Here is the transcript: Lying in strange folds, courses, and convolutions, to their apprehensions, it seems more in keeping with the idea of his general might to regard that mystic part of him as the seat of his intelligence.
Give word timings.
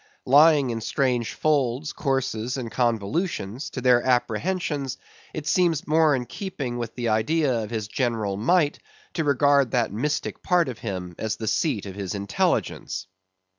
Lying 0.25 0.71
in 0.71 0.81
strange 0.81 1.35
folds, 1.35 1.93
courses, 1.93 2.57
and 2.57 2.71
convolutions, 2.71 3.69
to 3.69 3.81
their 3.81 4.01
apprehensions, 4.01 4.97
it 5.31 5.45
seems 5.45 5.85
more 5.85 6.15
in 6.15 6.25
keeping 6.25 6.79
with 6.79 6.95
the 6.95 7.09
idea 7.09 7.61
of 7.61 7.69
his 7.69 7.87
general 7.87 8.35
might 8.35 8.79
to 9.13 9.23
regard 9.23 9.69
that 9.69 9.93
mystic 9.93 10.41
part 10.41 10.69
of 10.69 10.79
him 10.79 11.13
as 11.19 11.35
the 11.35 11.47
seat 11.47 11.85
of 11.85 11.93
his 11.93 12.15
intelligence. 12.15 13.05